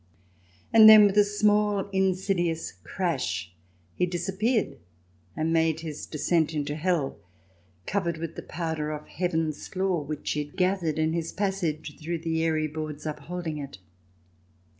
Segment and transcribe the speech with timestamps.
[0.73, 3.53] And then, with a small insidious crash,
[3.93, 4.79] he dis appeared
[5.37, 7.19] and made his descent into hell,
[7.85, 12.17] covered with the powder off heaven's floor, which he had gathered in his passage through
[12.23, 13.77] the airy boards upholding it.